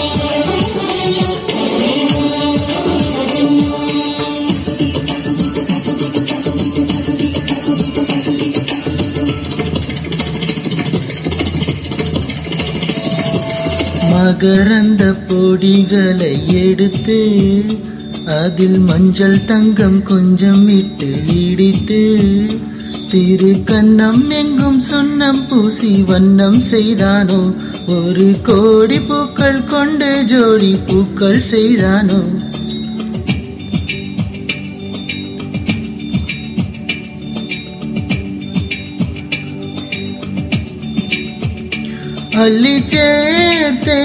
[14.21, 17.17] மகரந்த பொடிகளை எடுத்து
[18.25, 22.01] அதில் மஞ்சள் தங்கம் கொஞ்சம் இட்டு இடித்து
[23.11, 27.53] திரு கண்ணம் எங்கும் சொன்னம் பூசி வண்ணம் செய்தானோ?
[27.87, 32.21] ஒரு கோடி பூக்கள் கொண்டு ஜோடி பூக்கள் செய்தானோ?
[42.41, 44.03] அள்ளி சேர்த்தே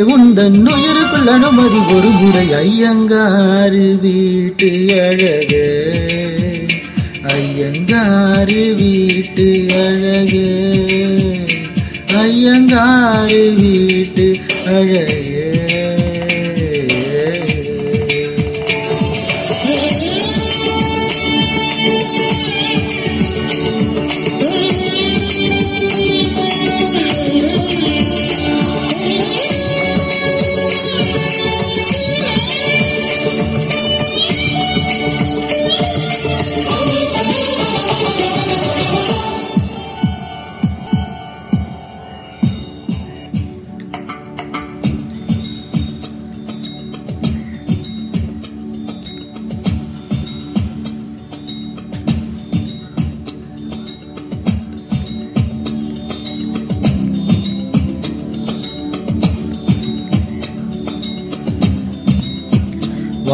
[0.00, 5.92] உந்தன் உயிருக்குள் அனுமதி ஒரு முறை ஐயங்காறு வீட்டு அழகு.
[7.22, 10.76] ஐயங்காறு வீட்டு அழகு.
[12.06, 14.36] ஐயங்காறு வீட்டு
[14.66, 15.27] அழகு.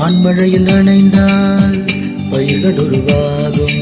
[0.04, 1.76] வான்மழையில் நனைந்தால்
[2.30, 3.78] பயிர்கள் உருவாகும்.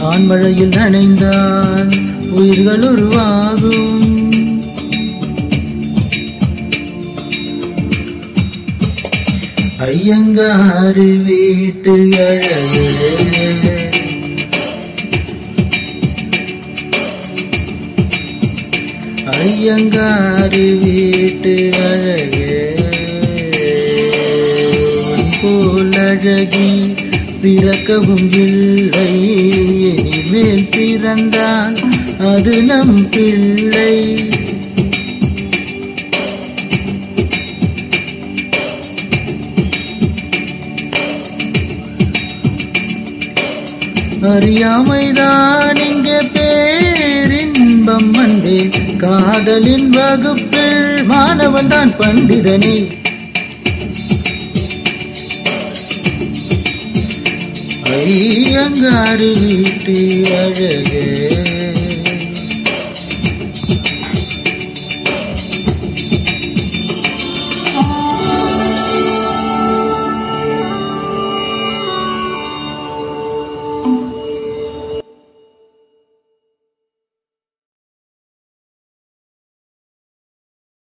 [0.00, 1.90] ஆண்மழையில் நனைந்தால்
[2.30, 4.06] உயிர்கள் உருவாகும்.
[9.78, 12.86] ஐயங்காறு வீட்டு அழகு
[19.40, 21.17] ஐயங்காறு வீட்டு
[26.18, 26.70] அழகி
[27.42, 29.10] பிறக்கவும் இல்லை.
[29.88, 31.76] இனிமேல் பிறந்தான்
[32.30, 33.94] அது நம் பிள்ளை.
[44.32, 48.72] அறியாமைதான் இங்கே பேரின்பம் வந்தேன்
[49.02, 52.78] காதலின் வகுப்பில் மாணவன் தான் பண்டிதனே.
[57.98, 59.94] ஐயங்காறு வீட்டு
[60.36, 61.57] அழகே.